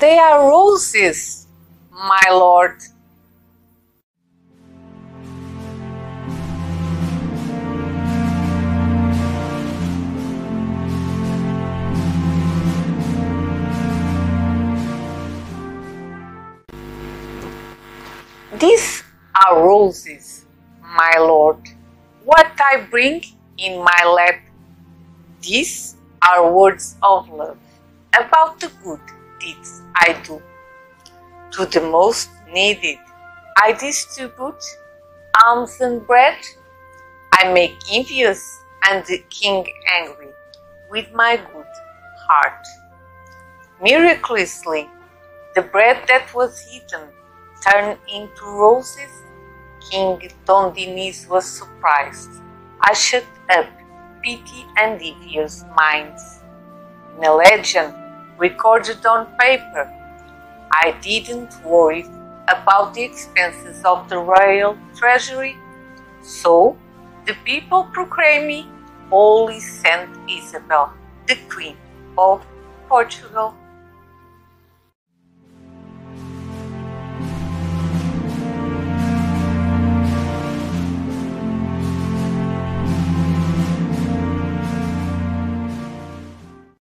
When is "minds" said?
55.76-56.40